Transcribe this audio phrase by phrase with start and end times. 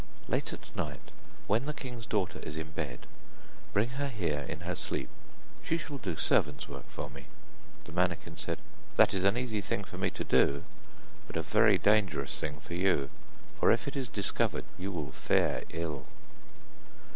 [0.27, 1.11] 'Late at night,
[1.45, 3.05] when the king's daughter is in bed,
[3.71, 5.09] bring her here in her sleep,
[5.63, 7.27] she shall do servant's work for me.'
[7.85, 8.57] The manikin said:
[8.97, 10.63] 'That is an easy thing for me to do,
[11.27, 13.11] but a very dangerous thing for you,
[13.59, 16.07] for if it is discovered, you will fare ill.